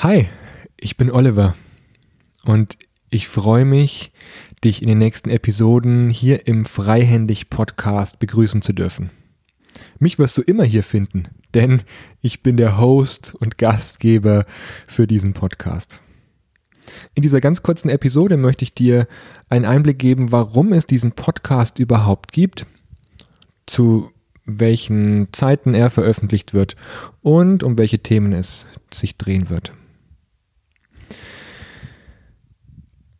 Hi, 0.00 0.28
ich 0.76 0.96
bin 0.96 1.10
Oliver 1.10 1.56
und 2.44 2.78
ich 3.10 3.26
freue 3.26 3.64
mich, 3.64 4.12
dich 4.62 4.80
in 4.80 4.86
den 4.86 4.98
nächsten 4.98 5.28
Episoden 5.28 6.08
hier 6.08 6.46
im 6.46 6.66
Freihändig 6.66 7.50
Podcast 7.50 8.20
begrüßen 8.20 8.62
zu 8.62 8.72
dürfen. 8.72 9.10
Mich 9.98 10.20
wirst 10.20 10.38
du 10.38 10.42
immer 10.42 10.62
hier 10.62 10.84
finden, 10.84 11.26
denn 11.52 11.82
ich 12.20 12.44
bin 12.44 12.56
der 12.56 12.78
Host 12.78 13.34
und 13.40 13.58
Gastgeber 13.58 14.46
für 14.86 15.08
diesen 15.08 15.32
Podcast. 15.32 16.00
In 17.16 17.22
dieser 17.24 17.40
ganz 17.40 17.64
kurzen 17.64 17.88
Episode 17.88 18.36
möchte 18.36 18.62
ich 18.62 18.74
dir 18.74 19.08
einen 19.48 19.64
Einblick 19.64 19.98
geben, 19.98 20.30
warum 20.30 20.72
es 20.72 20.86
diesen 20.86 21.10
Podcast 21.10 21.80
überhaupt 21.80 22.30
gibt, 22.30 22.66
zu 23.66 24.12
welchen 24.44 25.32
Zeiten 25.32 25.74
er 25.74 25.90
veröffentlicht 25.90 26.54
wird 26.54 26.76
und 27.20 27.64
um 27.64 27.76
welche 27.76 27.98
Themen 27.98 28.32
es 28.32 28.68
sich 28.92 29.16
drehen 29.16 29.50
wird. 29.50 29.72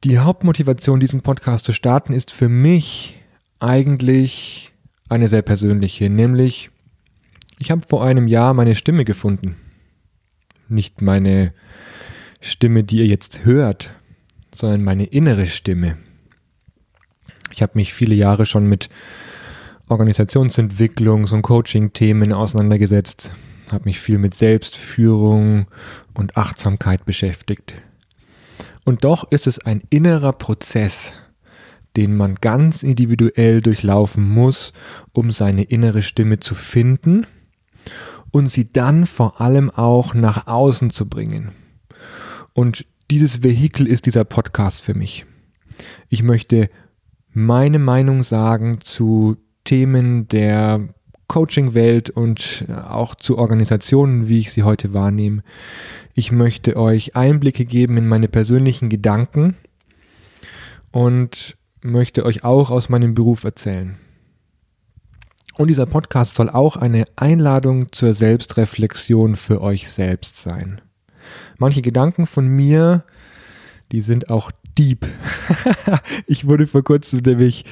Die 0.05 0.21
Hauptmotivation, 0.21 1.01
diesen 1.01 1.23
Podcast 1.23 1.65
zu 1.65 1.73
starten, 1.73 2.13
ist 2.13 2.31
für 2.31 2.49
mich 2.49 3.17
eigentlich 3.59 4.73
eine 5.09 5.29
sehr 5.29 5.43
persönliche, 5.43 6.09
nämlich 6.09 6.71
ich 7.59 7.73
habe 7.73 7.83
vor 7.89 8.05
einem 8.05 8.29
Jahr 8.29 8.55
meine 8.55 8.77
Stimme 8.77 9.05
gefunden. 9.05 9.57
Nicht 10.69 11.03
meine 11.03 11.53
Stimme, 12.41 12.85
die 12.85 12.99
ihr 12.99 13.07
jetzt 13.07 13.45
hört, 13.45 13.91
sondern 14.55 14.85
meine 14.85 15.05
innere 15.05 15.49
Stimme. 15.49 15.99
Ich 17.51 17.61
habe 17.63 17.73
mich 17.75 17.93
viele 17.93 18.15
Jahre 18.15 18.47
schon 18.47 18.69
mit 18.69 18.89
Organisationsentwicklungs- 19.89 21.33
und 21.33 21.43
Coaching-Themen 21.43 22.33
auseinandergesetzt, 22.33 23.33
habe 23.73 23.87
mich 23.87 23.99
viel 23.99 24.19
mit 24.19 24.35
Selbstführung 24.35 25.67
und 26.15 26.37
Achtsamkeit 26.37 27.05
beschäftigt. 27.05 27.75
Und 28.89 29.05
doch 29.05 29.31
ist 29.31 29.47
es 29.47 29.59
ein 29.59 29.83
innerer 29.91 30.33
Prozess, 30.33 31.13
den 31.99 32.17
man 32.17 32.37
ganz 32.37 32.83
individuell 32.83 33.61
durchlaufen 33.61 34.27
muss, 34.27 34.73
um 35.13 35.31
seine 35.31 35.65
innere 35.65 36.01
Stimme 36.01 36.41
zu 36.41 36.55
finden 36.55 37.27
und 38.31 38.49
sie 38.49 38.73
dann 38.73 39.05
vor 39.05 39.43
allem 39.43 39.69
auch 39.69 40.15
nach 40.15 40.47
außen 40.47 40.89
zu 40.89 41.07
bringen. 41.07 41.51
Und 42.55 42.87
dieses 43.11 43.43
Vehikel 43.43 43.87
ist 43.87 44.07
dieser 44.07 44.25
Podcast 44.25 44.81
für 44.81 44.95
mich. 44.95 45.27
Ich 46.09 46.23
möchte 46.23 46.71
meine 47.35 47.79
Meinung 47.79 48.23
sagen 48.23 48.81
zu 48.81 49.37
Themen 49.65 50.29
der 50.29 50.89
Coaching-Welt 51.29 52.11
und 52.11 52.65
auch 52.89 53.15
zu 53.15 53.39
Organisationen, 53.39 54.29
wie 54.29 54.41
ich 54.41 54.51
sie 54.53 54.63
heute 54.63 54.95
wahrnehme. 54.95 55.43
Ich 56.15 56.33
möchte 56.33 56.77
euch 56.77 57.15
Einblicke 57.15 57.65
geben 57.65 57.97
in 57.99 58.09
meine 58.09 58.29
persönlichen 58.29 58.89
Gedanken 58.89 59.57
und 60.91 61.57
möchte 61.83 62.25
euch 62.25 62.45
auch 62.45 62.71
aus 62.71 62.89
meinem 62.89 63.15
Beruf 63.15 63.45
erzählen. 63.45 63.97
Und 65.57 65.69
dieser 65.69 65.87
Podcast 65.87 66.37
soll 66.37 66.49
auch 66.49 66.77
eine 66.77 67.05
Einladung 67.17 67.93
zur 67.93 68.15
Selbstreflexion 68.15 69.37
für 69.37 69.61
euch 69.61 69.91
selbst 69.91 70.41
sein. 70.41 70.81
Manche 71.59 71.83
Gedanken 71.83 72.27
von 72.27 72.47
mir, 72.47 73.05
die 73.91 74.01
sind 74.01 74.31
auch 74.31 74.53
deep. 74.79 75.07
ich 76.27 76.47
wurde 76.47 76.69
vor 76.69 76.85
kurzem 76.85 77.21
nämlich 77.21 77.65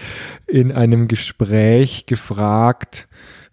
in 0.46 0.72
einem 0.72 1.06
Gespräch 1.06 2.06
gefragt, 2.06 3.08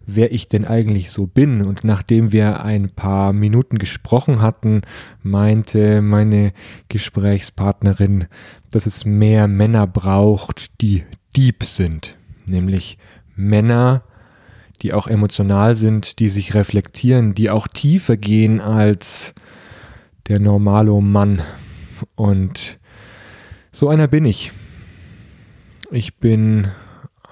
wer 0.06 0.32
ich 0.32 0.48
denn 0.48 0.64
eigentlich 0.64 1.10
so 1.10 1.26
bin. 1.26 1.62
Und 1.62 1.84
nachdem 1.84 2.32
wir 2.32 2.64
ein 2.64 2.90
paar 2.90 3.32
Minuten 3.32 3.78
gesprochen 3.78 4.40
hatten, 4.40 4.82
meinte 5.22 6.02
meine 6.02 6.52
Gesprächspartnerin, 6.88 8.26
dass 8.70 8.86
es 8.86 9.04
mehr 9.04 9.48
Männer 9.48 9.86
braucht, 9.86 10.80
die 10.80 11.04
deep 11.36 11.64
sind. 11.64 12.16
Nämlich 12.46 12.98
Männer, 13.36 14.02
die 14.82 14.92
auch 14.92 15.06
emotional 15.06 15.74
sind, 15.74 16.18
die 16.18 16.28
sich 16.28 16.54
reflektieren, 16.54 17.34
die 17.34 17.50
auch 17.50 17.68
tiefer 17.68 18.16
gehen 18.16 18.60
als 18.60 19.34
der 20.28 20.40
normale 20.40 21.00
Mann. 21.00 21.42
Und 22.14 22.78
so 23.72 23.88
einer 23.88 24.08
bin 24.08 24.24
ich. 24.24 24.52
Ich 25.90 26.16
bin 26.16 26.68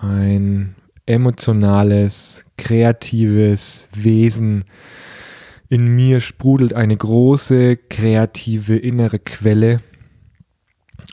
ein 0.00 0.74
emotionales, 1.06 2.44
kreatives 2.56 3.88
Wesen. 3.92 4.64
In 5.68 5.94
mir 5.96 6.20
sprudelt 6.20 6.74
eine 6.74 6.96
große, 6.96 7.76
kreative 7.76 8.76
innere 8.76 9.18
Quelle 9.18 9.78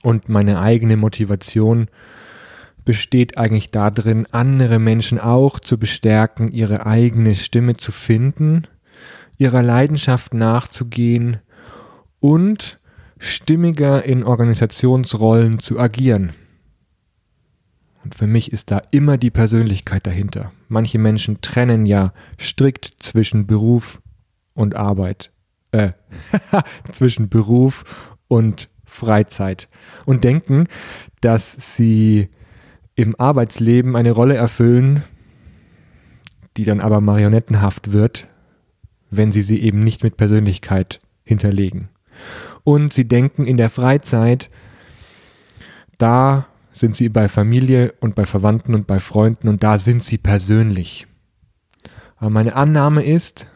und 0.02 0.30
meine 0.30 0.60
eigene 0.60 0.98
Motivation 0.98 1.88
besteht 2.86 3.38
eigentlich 3.38 3.72
darin, 3.72 4.26
andere 4.32 4.80
Menschen 4.80 5.20
auch 5.20 5.60
zu 5.60 5.78
bestärken, 5.78 6.52
ihre 6.52 6.86
eigene 6.86 7.36
Stimme 7.36 7.78
zu 7.78 7.92
finden, 7.92 8.64
ihrer 9.38 9.62
Leidenschaft 9.62 10.34
nachzugehen 10.34 11.38
und 12.20 12.80
stimmiger 13.20 14.04
in 14.06 14.24
Organisationsrollen 14.24 15.60
zu 15.60 15.80
agieren. 15.80 16.34
Und 18.04 18.16
für 18.16 18.28
mich 18.28 18.52
ist 18.52 18.72
da 18.72 18.82
immer 18.92 19.18
die 19.18 19.32
Persönlichkeit 19.32 20.08
dahinter. 20.08 20.52
Manche 20.68 20.98
Menschen 20.98 21.42
trennen 21.42 21.86
ja 21.86 22.14
strikt 22.40 22.96
zwischen 23.00 23.46
Beruf 23.46 24.02
und 24.54 24.76
Arbeit. 24.76 25.32
Äh, 25.72 25.92
zwischen 26.92 27.30
Beruf 27.30 28.18
und 28.28 28.70
Freizeit. 28.86 29.70
Und 30.06 30.24
denken, 30.24 30.68
dass 31.22 31.76
sie 31.76 32.30
im 32.96 33.20
Arbeitsleben 33.20 33.96
eine 33.96 34.12
Rolle 34.12 34.36
erfüllen, 34.36 35.04
die 36.58 36.64
dann 36.64 36.82
aber 36.82 37.00
marionettenhaft 37.00 37.92
wird, 37.92 38.28
wenn 39.10 39.32
sie 39.32 39.44
sie 39.44 39.62
eben 39.62 39.80
nicht 39.80 40.04
mit 40.04 40.18
Persönlichkeit 40.18 41.00
hinterlegen. 41.24 41.90
Und 42.64 42.92
sie 42.94 43.08
denken 43.08 43.46
in 43.46 43.58
der 43.58 43.70
Freizeit, 43.70 44.50
da 45.98 46.49
sind 46.72 46.96
sie 46.96 47.10
bei 47.10 47.28
Familie 47.30 47.94
und 48.00 48.16
bei 48.16 48.26
Verwandten 48.26 48.76
und 48.76 48.88
bei 48.88 49.00
Freunden 49.00 49.48
und 49.48 49.64
da 49.64 49.80
sind 49.80 50.04
sie 50.04 50.18
persönlich. 50.18 51.08
Aber 52.18 52.30
meine 52.30 52.56
Annahme 52.56 53.04
ist, 53.04 53.48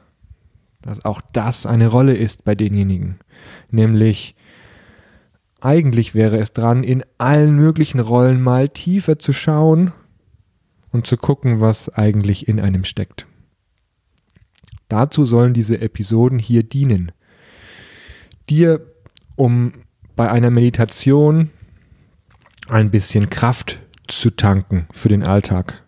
dass 0.81 1.05
auch 1.05 1.21
das 1.33 1.65
eine 1.65 1.87
Rolle 1.87 2.13
ist 2.15 2.43
bei 2.43 2.55
denjenigen. 2.55 3.19
Nämlich, 3.69 4.35
eigentlich 5.61 6.13
wäre 6.13 6.37
es 6.37 6.53
dran, 6.53 6.83
in 6.83 7.03
allen 7.17 7.55
möglichen 7.55 7.99
Rollen 7.99 8.41
mal 8.41 8.69
tiefer 8.69 9.17
zu 9.17 9.31
schauen 9.31 9.93
und 10.91 11.07
zu 11.07 11.17
gucken, 11.17 11.61
was 11.61 11.89
eigentlich 11.89 12.47
in 12.47 12.59
einem 12.59 12.83
steckt. 12.83 13.25
Dazu 14.89 15.25
sollen 15.25 15.53
diese 15.53 15.79
Episoden 15.79 16.37
hier 16.37 16.63
dienen. 16.63 17.11
Dir, 18.49 18.85
um 19.35 19.73
bei 20.15 20.29
einer 20.29 20.51
Meditation 20.51 21.49
ein 22.69 22.91
bisschen 22.91 23.29
Kraft 23.29 23.79
zu 24.07 24.29
tanken 24.29 24.87
für 24.91 25.09
den 25.09 25.23
Alltag. 25.23 25.83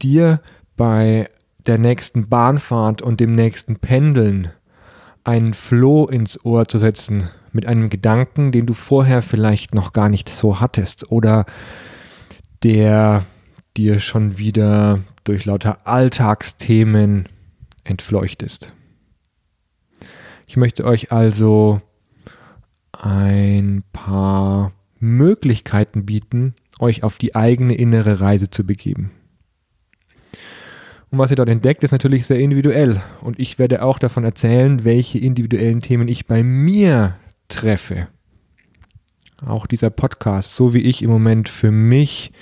Dir 0.00 0.40
bei 0.76 1.28
der 1.66 1.78
nächsten 1.78 2.28
Bahnfahrt 2.28 3.02
und 3.02 3.20
dem 3.20 3.34
nächsten 3.34 3.76
Pendeln 3.76 4.50
einen 5.24 5.54
Floh 5.54 6.06
ins 6.06 6.44
Ohr 6.44 6.66
zu 6.66 6.78
setzen 6.78 7.28
mit 7.52 7.66
einem 7.66 7.90
Gedanken, 7.90 8.50
den 8.50 8.66
du 8.66 8.74
vorher 8.74 9.22
vielleicht 9.22 9.74
noch 9.74 9.92
gar 9.92 10.08
nicht 10.08 10.28
so 10.28 10.60
hattest 10.60 11.10
oder 11.12 11.44
der 12.62 13.24
dir 13.76 14.00
schon 14.00 14.38
wieder 14.38 15.00
durch 15.24 15.44
lauter 15.44 15.86
Alltagsthemen 15.86 17.28
entfleuchtest. 17.84 18.72
Ich 20.46 20.56
möchte 20.56 20.84
euch 20.84 21.12
also 21.12 21.80
ein 22.92 23.82
paar 23.92 24.72
Möglichkeiten 25.02 26.06
bieten, 26.06 26.54
euch 26.78 27.02
auf 27.02 27.18
die 27.18 27.34
eigene 27.34 27.74
innere 27.74 28.20
Reise 28.20 28.48
zu 28.50 28.64
begeben. 28.64 29.10
Und 31.10 31.18
was 31.18 31.30
ihr 31.30 31.36
dort 31.36 31.50
entdeckt, 31.50 31.82
ist 31.84 31.90
natürlich 31.90 32.24
sehr 32.26 32.38
individuell. 32.38 33.02
Und 33.20 33.38
ich 33.38 33.58
werde 33.58 33.82
auch 33.82 33.98
davon 33.98 34.24
erzählen, 34.24 34.84
welche 34.84 35.18
individuellen 35.18 35.82
Themen 35.82 36.08
ich 36.08 36.26
bei 36.26 36.42
mir 36.42 37.16
treffe. 37.48 38.08
Auch 39.44 39.66
dieser 39.66 39.90
Podcast, 39.90 40.56
so 40.56 40.72
wie 40.72 40.82
ich 40.82 41.02
im 41.02 41.10
Moment 41.10 41.48
für 41.48 41.70
mich 41.70 42.32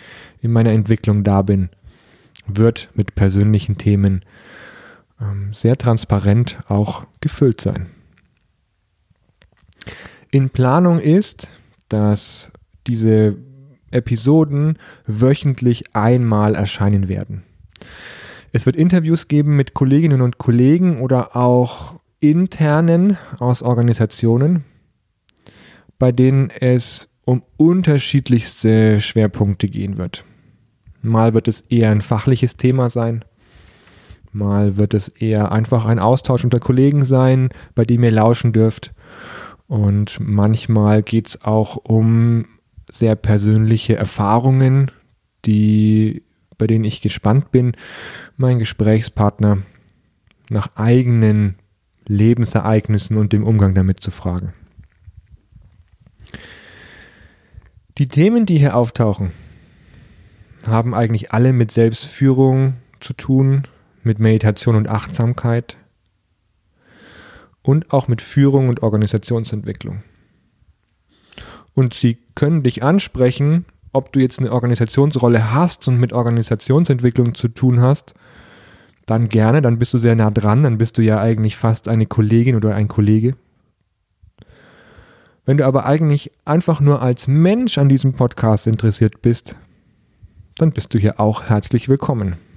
in 0.40 0.52
meiner 0.52 0.70
Entwicklung 0.70 1.24
da 1.24 1.42
bin, 1.42 1.70
wird 2.46 2.90
mit 2.94 3.14
persönlichen 3.14 3.78
Themen 3.78 4.20
ähm, 5.20 5.52
sehr 5.52 5.76
transparent 5.76 6.58
auch 6.68 7.06
gefüllt 7.20 7.60
sein. 7.60 7.86
In 10.30 10.50
Planung 10.50 11.00
ist, 11.00 11.50
dass 11.90 12.50
diese 12.86 13.36
Episoden 13.90 14.78
wöchentlich 15.06 15.94
einmal 15.94 16.54
erscheinen 16.54 17.08
werden. 17.08 17.42
Es 18.52 18.66
wird 18.66 18.76
Interviews 18.76 19.28
geben 19.28 19.56
mit 19.56 19.74
Kolleginnen 19.74 20.22
und 20.22 20.38
Kollegen 20.38 21.00
oder 21.00 21.36
auch 21.36 22.00
internen 22.18 23.16
aus 23.38 23.62
Organisationen, 23.62 24.64
bei 25.98 26.12
denen 26.12 26.50
es 26.50 27.08
um 27.24 27.42
unterschiedlichste 27.56 29.00
Schwerpunkte 29.00 29.68
gehen 29.68 29.98
wird. 29.98 30.24
Mal 31.02 31.34
wird 31.34 31.48
es 31.48 31.60
eher 31.62 31.90
ein 31.90 32.02
fachliches 32.02 32.56
Thema 32.56 32.90
sein, 32.90 33.24
mal 34.32 34.76
wird 34.76 34.94
es 34.94 35.08
eher 35.08 35.52
einfach 35.52 35.86
ein 35.86 35.98
Austausch 35.98 36.44
unter 36.44 36.60
Kollegen 36.60 37.04
sein, 37.04 37.48
bei 37.74 37.84
dem 37.84 38.02
ihr 38.02 38.10
lauschen 38.10 38.52
dürft. 38.52 38.92
Und 39.70 40.18
manchmal 40.18 41.04
geht 41.04 41.28
es 41.28 41.44
auch 41.44 41.76
um 41.76 42.44
sehr 42.90 43.14
persönliche 43.14 43.94
Erfahrungen, 43.94 44.90
die, 45.44 46.24
bei 46.58 46.66
denen 46.66 46.82
ich 46.82 47.00
gespannt 47.00 47.52
bin, 47.52 47.74
meinen 48.36 48.58
Gesprächspartner 48.58 49.58
nach 50.48 50.74
eigenen 50.74 51.54
Lebensereignissen 52.04 53.16
und 53.16 53.32
dem 53.32 53.44
Umgang 53.44 53.72
damit 53.76 54.00
zu 54.00 54.10
fragen. 54.10 54.52
Die 57.96 58.08
Themen, 58.08 58.46
die 58.46 58.58
hier 58.58 58.74
auftauchen, 58.74 59.30
haben 60.66 60.96
eigentlich 60.96 61.30
alle 61.30 61.52
mit 61.52 61.70
Selbstführung 61.70 62.74
zu 62.98 63.12
tun, 63.12 63.68
mit 64.02 64.18
Meditation 64.18 64.74
und 64.74 64.88
Achtsamkeit 64.88 65.76
und 67.70 67.92
auch 67.92 68.08
mit 68.08 68.20
Führung 68.20 68.68
und 68.68 68.82
Organisationsentwicklung. 68.82 70.02
Und 71.72 71.94
sie 71.94 72.18
können 72.34 72.64
dich 72.64 72.82
ansprechen, 72.82 73.64
ob 73.92 74.12
du 74.12 74.18
jetzt 74.18 74.40
eine 74.40 74.50
Organisationsrolle 74.50 75.54
hast 75.54 75.86
und 75.86 76.00
mit 76.00 76.12
Organisationsentwicklung 76.12 77.36
zu 77.36 77.46
tun 77.46 77.80
hast, 77.80 78.14
dann 79.06 79.28
gerne, 79.28 79.62
dann 79.62 79.78
bist 79.78 79.94
du 79.94 79.98
sehr 79.98 80.16
nah 80.16 80.32
dran, 80.32 80.64
dann 80.64 80.78
bist 80.78 80.98
du 80.98 81.02
ja 81.02 81.20
eigentlich 81.20 81.56
fast 81.56 81.86
eine 81.86 82.06
Kollegin 82.06 82.56
oder 82.56 82.74
ein 82.74 82.88
Kollege. 82.88 83.36
Wenn 85.46 85.58
du 85.58 85.64
aber 85.64 85.86
eigentlich 85.86 86.32
einfach 86.44 86.80
nur 86.80 87.00
als 87.00 87.28
Mensch 87.28 87.78
an 87.78 87.88
diesem 87.88 88.14
Podcast 88.14 88.66
interessiert 88.66 89.22
bist, 89.22 89.54
dann 90.58 90.72
bist 90.72 90.92
du 90.92 90.98
hier 90.98 91.20
auch 91.20 91.44
herzlich 91.44 91.88
willkommen. 91.88 92.49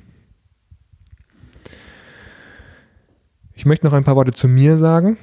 Ich 3.63 3.65
möchte 3.65 3.85
noch 3.85 3.93
ein 3.93 4.03
paar 4.03 4.17
Worte 4.17 4.33
zu 4.33 4.49
mir 4.49 4.77
sagen. 4.77 5.15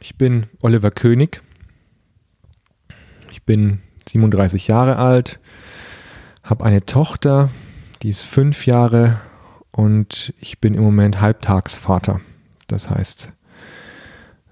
Ich 0.00 0.16
bin 0.18 0.46
Oliver 0.60 0.90
König. 0.90 1.40
Ich 3.30 3.44
bin 3.44 3.78
37 4.08 4.66
Jahre 4.66 4.96
alt, 4.96 5.38
habe 6.42 6.64
eine 6.64 6.84
Tochter, 6.84 7.48
die 8.02 8.08
ist 8.08 8.22
fünf 8.22 8.66
Jahre 8.66 9.20
und 9.70 10.34
ich 10.40 10.58
bin 10.58 10.74
im 10.74 10.82
Moment 10.82 11.20
Halbtagsvater. 11.20 12.20
Das 12.66 12.90
heißt, 12.90 13.32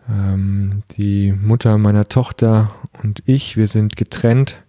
ähm, 0.09 0.85
die 0.93 1.33
Mutter 1.33 1.77
meiner 1.77 2.06
Tochter 2.06 2.73
und 3.03 3.21
ich, 3.27 3.56
wir 3.56 3.67
sind 3.67 3.97
getrennt 3.97 4.62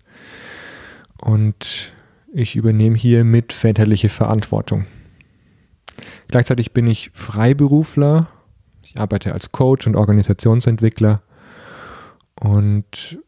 und 1.21 1.93
ich 2.33 2.55
übernehme 2.55 2.97
hier 2.97 3.23
mit 3.23 3.53
väterliche 3.53 4.09
Verantwortung. 4.09 4.87
Gleichzeitig 6.27 6.71
bin 6.73 6.87
ich 6.87 7.11
Freiberufler. 7.13 8.27
Ich 8.83 8.99
arbeite 8.99 9.33
als 9.33 9.51
Coach 9.51 9.87
und 9.87 9.95
Organisationsentwickler 9.95 11.21
und 12.39 13.19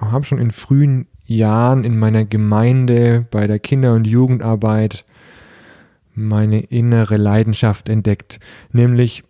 habe 0.00 0.24
schon 0.24 0.38
in 0.38 0.50
frühen 0.50 1.08
Jahren 1.24 1.84
in 1.84 1.98
meiner 1.98 2.24
Gemeinde 2.24 3.26
bei 3.30 3.46
der 3.46 3.58
Kinder- 3.58 3.94
und 3.94 4.06
Jugendarbeit 4.06 5.04
meine 6.14 6.60
innere 6.60 7.16
Leidenschaft 7.16 7.88
entdeckt. 7.88 8.38
Nämlich, 8.72 9.24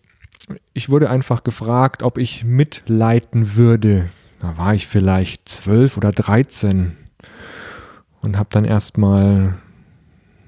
ich 0.72 0.88
wurde 0.88 1.10
einfach 1.10 1.42
gefragt, 1.42 2.02
ob 2.02 2.19
ich 2.19 2.44
mitleiten 2.44 3.56
würde. 3.56 4.10
Da 4.40 4.56
war 4.58 4.74
ich 4.74 4.86
vielleicht 4.86 5.48
zwölf 5.48 5.96
oder 5.96 6.12
dreizehn 6.12 6.96
und 8.20 8.36
habe 8.36 8.48
dann 8.52 8.64
erstmal 8.64 9.54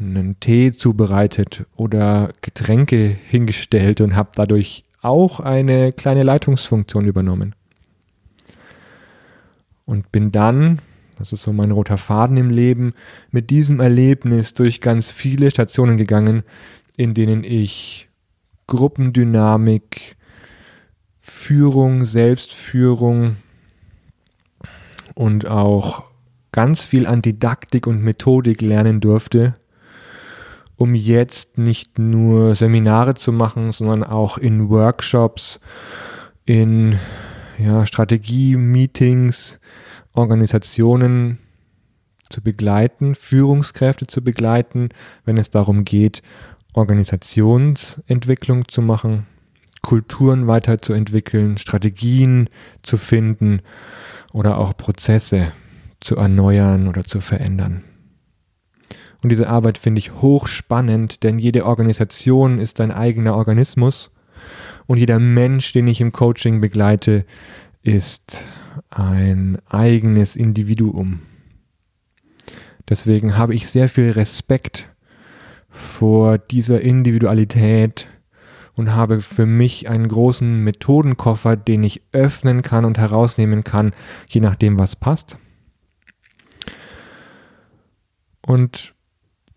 einen 0.00 0.38
Tee 0.40 0.72
zubereitet 0.72 1.66
oder 1.76 2.32
Getränke 2.40 3.16
hingestellt 3.28 4.00
und 4.00 4.14
habe 4.14 4.30
dadurch 4.34 4.84
auch 5.00 5.40
eine 5.40 5.92
kleine 5.92 6.22
Leitungsfunktion 6.22 7.04
übernommen. 7.06 7.54
Und 9.84 10.12
bin 10.12 10.32
dann, 10.32 10.80
das 11.16 11.32
ist 11.32 11.42
so 11.42 11.52
mein 11.52 11.70
roter 11.70 11.98
Faden 11.98 12.36
im 12.36 12.50
Leben, 12.50 12.92
mit 13.30 13.50
diesem 13.50 13.80
Erlebnis 13.80 14.54
durch 14.54 14.80
ganz 14.80 15.10
viele 15.10 15.50
Stationen 15.50 15.96
gegangen, 15.96 16.42
in 16.96 17.14
denen 17.14 17.42
ich 17.42 18.08
Gruppendynamik, 18.66 20.16
Führung, 21.20 22.04
Selbstführung 22.04 23.36
und 25.14 25.46
auch 25.46 26.04
ganz 26.52 26.82
viel 26.82 27.06
an 27.06 27.22
Didaktik 27.22 27.86
und 27.86 28.02
Methodik 28.02 28.60
lernen 28.60 29.00
durfte 29.00 29.54
um 30.78 30.94
jetzt 30.94 31.58
nicht 31.58 31.98
nur 31.98 32.54
Seminare 32.54 33.14
zu 33.14 33.32
machen, 33.32 33.72
sondern 33.72 34.04
auch 34.04 34.38
in 34.38 34.70
Workshops, 34.70 35.58
in 36.46 36.96
ja, 37.58 37.84
Strategie-Meetings, 37.84 39.58
Organisationen 40.14 41.38
zu 42.30 42.40
begleiten, 42.42 43.16
Führungskräfte 43.16 44.06
zu 44.06 44.22
begleiten, 44.22 44.90
wenn 45.24 45.36
es 45.36 45.50
darum 45.50 45.84
geht, 45.84 46.22
Organisationsentwicklung 46.74 48.68
zu 48.68 48.80
machen, 48.80 49.26
Kulturen 49.82 50.46
weiterzuentwickeln, 50.46 51.58
Strategien 51.58 52.48
zu 52.82 52.98
finden 52.98 53.62
oder 54.32 54.58
auch 54.58 54.76
Prozesse 54.76 55.50
zu 56.00 56.14
erneuern 56.16 56.86
oder 56.86 57.02
zu 57.02 57.20
verändern. 57.20 57.82
Und 59.22 59.30
diese 59.30 59.48
Arbeit 59.48 59.78
finde 59.78 59.98
ich 59.98 60.14
hochspannend, 60.14 61.22
denn 61.22 61.38
jede 61.38 61.66
Organisation 61.66 62.58
ist 62.58 62.80
ein 62.80 62.92
eigener 62.92 63.36
Organismus 63.36 64.12
und 64.86 64.98
jeder 64.98 65.18
Mensch, 65.18 65.72
den 65.72 65.86
ich 65.88 66.00
im 66.00 66.12
Coaching 66.12 66.60
begleite, 66.60 67.24
ist 67.82 68.48
ein 68.90 69.58
eigenes 69.68 70.36
Individuum. 70.36 71.20
Deswegen 72.88 73.36
habe 73.36 73.54
ich 73.54 73.68
sehr 73.68 73.88
viel 73.88 74.10
Respekt 74.10 74.88
vor 75.68 76.38
dieser 76.38 76.80
Individualität 76.80 78.06
und 78.74 78.94
habe 78.94 79.20
für 79.20 79.44
mich 79.44 79.88
einen 79.88 80.08
großen 80.08 80.64
Methodenkoffer, 80.64 81.56
den 81.56 81.82
ich 81.82 82.02
öffnen 82.12 82.62
kann 82.62 82.84
und 82.84 82.96
herausnehmen 82.96 83.64
kann, 83.64 83.92
je 84.28 84.40
nachdem, 84.40 84.78
was 84.78 84.96
passt. 84.96 85.36
Und 88.40 88.94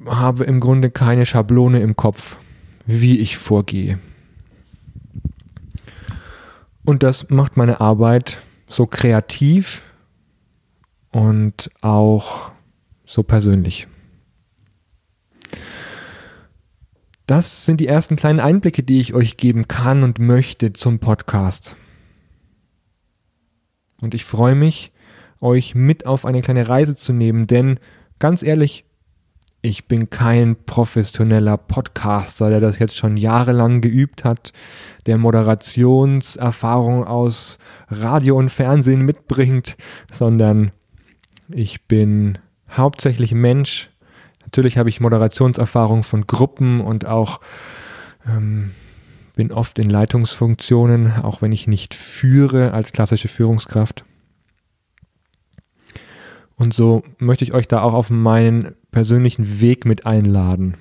habe 0.05 0.43
im 0.43 0.59
Grunde 0.59 0.89
keine 0.89 1.25
Schablone 1.25 1.79
im 1.81 1.95
Kopf, 1.95 2.37
wie 2.85 3.19
ich 3.19 3.37
vorgehe. 3.37 3.99
Und 6.83 7.03
das 7.03 7.29
macht 7.29 7.57
meine 7.57 7.79
Arbeit 7.79 8.37
so 8.67 8.85
kreativ 8.85 9.81
und 11.11 11.69
auch 11.81 12.51
so 13.05 13.23
persönlich. 13.23 13.87
Das 17.27 17.65
sind 17.65 17.79
die 17.79 17.87
ersten 17.87 18.15
kleinen 18.15 18.39
Einblicke, 18.39 18.83
die 18.83 18.99
ich 18.99 19.13
euch 19.13 19.37
geben 19.37 19.67
kann 19.67 20.03
und 20.03 20.19
möchte 20.19 20.73
zum 20.73 20.99
Podcast. 20.99 21.75
Und 24.01 24.13
ich 24.15 24.25
freue 24.25 24.55
mich, 24.55 24.91
euch 25.39 25.75
mit 25.75 26.05
auf 26.05 26.25
eine 26.25 26.41
kleine 26.41 26.67
Reise 26.67 26.95
zu 26.95 27.13
nehmen, 27.13 27.47
denn 27.47 27.79
ganz 28.19 28.43
ehrlich, 28.43 28.85
ich 29.61 29.87
bin 29.87 30.09
kein 30.09 30.55
professioneller 30.65 31.57
Podcaster, 31.57 32.49
der 32.49 32.59
das 32.59 32.79
jetzt 32.79 32.95
schon 32.95 33.15
jahrelang 33.15 33.81
geübt 33.81 34.23
hat, 34.23 34.53
der 35.05 35.17
Moderationserfahrung 35.19 37.05
aus 37.05 37.59
Radio 37.89 38.37
und 38.37 38.49
Fernsehen 38.49 39.03
mitbringt, 39.03 39.77
sondern 40.11 40.71
ich 41.49 41.83
bin 41.83 42.39
hauptsächlich 42.71 43.33
Mensch. 43.33 43.89
Natürlich 44.43 44.77
habe 44.77 44.89
ich 44.89 44.99
Moderationserfahrung 44.99 46.03
von 46.03 46.25
Gruppen 46.25 46.81
und 46.81 47.05
auch 47.05 47.39
ähm, 48.27 48.71
bin 49.35 49.51
oft 49.51 49.77
in 49.77 49.89
Leitungsfunktionen, 49.89 51.13
auch 51.21 51.41
wenn 51.41 51.51
ich 51.51 51.67
nicht 51.67 51.93
führe 51.93 52.73
als 52.73 52.93
klassische 52.93 53.27
Führungskraft. 53.27 54.05
Und 56.55 56.73
so 56.73 57.03
möchte 57.17 57.43
ich 57.43 57.53
euch 57.53 57.67
da 57.67 57.81
auch 57.81 57.93
auf 57.93 58.09
meinen 58.09 58.75
persönlichen 58.91 59.61
Weg 59.61 59.85
mit 59.85 60.05
einladen. 60.05 60.75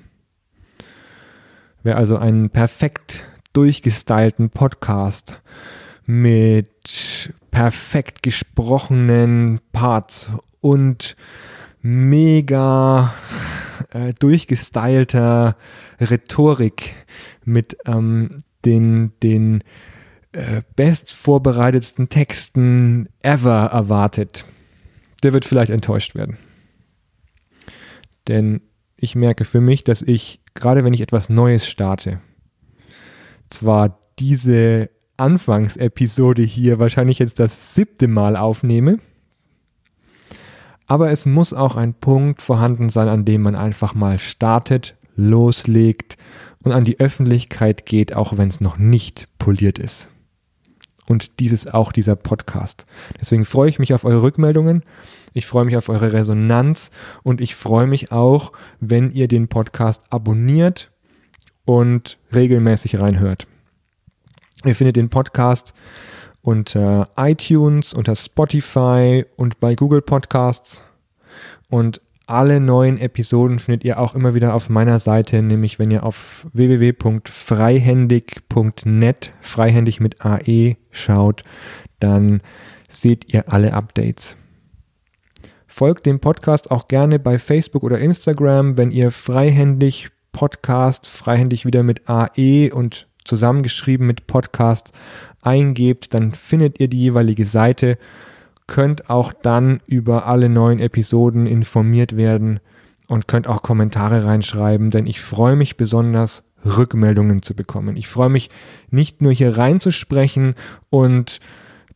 Wer 1.83 1.97
also 1.97 2.17
einen 2.17 2.49
perfekt 2.49 3.25
durchgestylten 3.53 4.49
Podcast 4.49 5.41
mit 6.05 7.33
perfekt 7.49 8.23
gesprochenen 8.23 9.59
Parts 9.71 10.29
und 10.61 11.15
mega 11.81 13.13
äh, 13.89 14.13
durchgestylter 14.13 15.55
Rhetorik 15.99 16.95
mit 17.43 17.77
ähm, 17.85 18.37
den, 18.63 19.13
den 19.23 19.63
äh, 20.33 20.61
best 20.75 21.11
vorbereitetsten 21.11 22.09
Texten 22.09 23.09
ever 23.23 23.65
erwartet, 23.65 24.45
der 25.23 25.33
wird 25.33 25.45
vielleicht 25.45 25.71
enttäuscht 25.71 26.15
werden. 26.15 26.37
Denn 28.27 28.61
ich 28.95 29.15
merke 29.15 29.45
für 29.45 29.61
mich, 29.61 29.83
dass 29.83 30.01
ich, 30.01 30.41
gerade 30.53 30.83
wenn 30.83 30.93
ich 30.93 31.01
etwas 31.01 31.29
Neues 31.29 31.67
starte, 31.67 32.21
zwar 33.49 33.99
diese 34.19 34.89
Anfangsepisode 35.17 36.41
hier 36.41 36.79
wahrscheinlich 36.79 37.19
jetzt 37.19 37.39
das 37.39 37.75
siebte 37.75 38.07
Mal 38.07 38.35
aufnehme, 38.35 38.99
aber 40.87 41.09
es 41.09 41.25
muss 41.25 41.53
auch 41.53 41.75
ein 41.75 41.93
Punkt 41.93 42.41
vorhanden 42.41 42.89
sein, 42.89 43.07
an 43.07 43.23
dem 43.23 43.41
man 43.41 43.55
einfach 43.55 43.93
mal 43.93 44.19
startet, 44.19 44.95
loslegt 45.15 46.17
und 46.63 46.71
an 46.71 46.83
die 46.83 46.99
Öffentlichkeit 46.99 47.85
geht, 47.85 48.13
auch 48.13 48.37
wenn 48.37 48.49
es 48.49 48.61
noch 48.61 48.77
nicht 48.77 49.27
poliert 49.39 49.79
ist. 49.79 50.10
Und 51.07 51.39
dies 51.39 51.51
ist 51.51 51.73
auch 51.73 51.91
dieser 51.91 52.15
Podcast. 52.15 52.85
Deswegen 53.19 53.45
freue 53.45 53.69
ich 53.69 53.79
mich 53.79 53.93
auf 53.93 54.05
eure 54.05 54.21
Rückmeldungen. 54.21 54.83
Ich 55.33 55.47
freue 55.47 55.65
mich 55.65 55.77
auf 55.77 55.89
eure 55.89 56.13
Resonanz 56.13 56.91
und 57.23 57.41
ich 57.41 57.55
freue 57.55 57.87
mich 57.87 58.11
auch, 58.11 58.51
wenn 58.79 59.11
ihr 59.11 59.27
den 59.27 59.47
Podcast 59.47 60.03
abonniert 60.09 60.91
und 61.65 62.17
regelmäßig 62.33 62.99
reinhört. 62.99 63.47
Ihr 64.63 64.75
findet 64.75 64.95
den 64.95 65.09
Podcast 65.09 65.73
unter 66.41 67.09
iTunes, 67.17 67.93
unter 67.93 68.15
Spotify 68.15 69.25
und 69.37 69.59
bei 69.59 69.75
Google 69.75 70.01
Podcasts. 70.01 70.83
Und 71.69 72.01
alle 72.31 72.59
neuen 72.59 72.97
Episoden 72.97 73.59
findet 73.59 73.83
ihr 73.83 73.99
auch 73.99 74.15
immer 74.15 74.33
wieder 74.33 74.53
auf 74.53 74.69
meiner 74.69 74.99
Seite, 74.99 75.41
nämlich 75.41 75.79
wenn 75.79 75.91
ihr 75.91 76.03
auf 76.03 76.47
www.freihändig.net, 76.53 79.33
freihändig 79.41 79.99
mit 79.99 80.25
AE 80.25 80.77
schaut, 80.91 81.43
dann 81.99 82.39
seht 82.87 83.33
ihr 83.33 83.51
alle 83.51 83.73
Updates. 83.73 84.37
Folgt 85.67 86.05
dem 86.05 86.19
Podcast 86.19 86.71
auch 86.71 86.87
gerne 86.87 87.19
bei 87.19 87.39
Facebook 87.39 87.83
oder 87.83 87.99
Instagram, 87.99 88.77
wenn 88.77 88.91
ihr 88.91 89.11
freihändig 89.11 90.09
Podcast, 90.31 91.07
freihändig 91.07 91.65
wieder 91.65 91.83
mit 91.83 92.09
AE 92.09 92.71
und 92.71 93.07
zusammengeschrieben 93.25 94.07
mit 94.07 94.27
Podcast 94.27 94.93
eingebt, 95.41 96.13
dann 96.13 96.31
findet 96.33 96.79
ihr 96.79 96.87
die 96.87 96.99
jeweilige 96.99 97.45
Seite 97.45 97.97
könnt 98.71 99.09
auch 99.09 99.33
dann 99.33 99.81
über 99.85 100.27
alle 100.27 100.47
neuen 100.47 100.79
Episoden 100.79 101.45
informiert 101.45 102.15
werden 102.15 102.61
und 103.09 103.27
könnt 103.27 103.45
auch 103.45 103.63
Kommentare 103.63 104.23
reinschreiben, 104.23 104.91
denn 104.91 105.07
ich 105.07 105.19
freue 105.19 105.57
mich 105.57 105.75
besonders, 105.75 106.45
Rückmeldungen 106.63 107.41
zu 107.41 107.53
bekommen. 107.53 107.97
Ich 107.97 108.07
freue 108.07 108.29
mich 108.29 108.49
nicht 108.89 109.21
nur 109.21 109.33
hier 109.33 109.57
reinzusprechen 109.57 110.55
und 110.89 111.41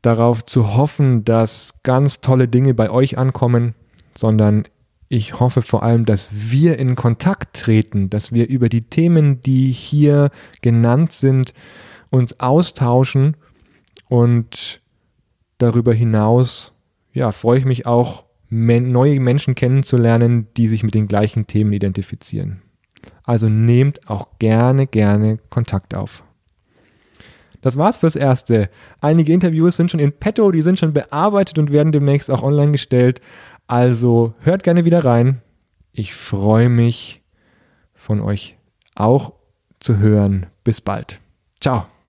darauf 0.02 0.46
zu 0.46 0.76
hoffen, 0.76 1.24
dass 1.24 1.76
ganz 1.84 2.20
tolle 2.20 2.50
Dinge 2.50 2.74
bei 2.74 2.90
euch 2.90 3.18
ankommen, 3.18 3.74
sondern 4.14 4.66
ich 5.08 5.40
hoffe 5.40 5.62
vor 5.62 5.82
allem, 5.82 6.04
dass 6.04 6.30
wir 6.34 6.78
in 6.78 6.96
Kontakt 6.96 7.56
treten, 7.56 8.10
dass 8.10 8.34
wir 8.34 8.50
über 8.50 8.68
die 8.68 8.82
Themen, 8.82 9.40
die 9.40 9.72
hier 9.72 10.30
genannt 10.62 11.14
sind, 11.14 11.54
uns 12.10 12.42
austauschen 12.42 13.38
und 14.10 14.82
darüber 15.58 15.94
hinaus 15.94 16.76
ja, 17.16 17.32
freue 17.32 17.58
ich 17.58 17.66
mich 17.66 17.88
auch, 17.88 18.26
neue 18.50 19.20
Menschen 19.20 19.56
kennenzulernen, 19.56 20.48
die 20.56 20.68
sich 20.68 20.84
mit 20.84 20.94
den 20.94 21.08
gleichen 21.08 21.48
Themen 21.48 21.74
identifizieren. 21.74 22.62
Also 23.24 23.50
nehmt 23.50 24.08
auch 24.10 24.38
gerne, 24.38 24.86
gerne 24.86 25.40
Kontakt 25.50 25.96
auf. 25.96 26.24
Das 27.62 27.78
war's 27.78 27.98
fürs 27.98 28.16
Erste. 28.16 28.70
Einige 29.02 29.34
Interviews 29.34 29.76
sind 29.76 29.90
schon 29.90 30.00
in 30.00 30.12
petto, 30.12 30.52
die 30.52 30.62
sind 30.62 30.78
schon 30.78 30.94
bearbeitet 30.94 31.58
und 31.58 31.72
werden 31.72 31.92
demnächst 31.92 32.30
auch 32.30 32.44
online 32.44 32.74
gestellt. 32.74 33.22
Also 33.66 34.36
hört 34.42 34.62
gerne 34.62 34.86
wieder 34.86 35.04
rein. 35.04 35.42
Ich 35.92 36.14
freue 36.14 36.70
mich 36.70 37.24
von 37.96 38.22
euch 38.22 38.58
auch 38.96 39.34
zu 39.80 39.98
hören. 39.98 40.48
Bis 40.64 40.82
bald. 40.82 41.20
Ciao. 41.60 41.88